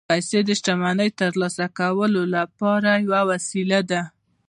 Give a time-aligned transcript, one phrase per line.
[0.09, 4.01] پیسې د شتمنۍ ترلاسه کولو لپاره یوه وسیله ده